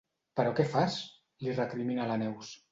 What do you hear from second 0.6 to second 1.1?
fas?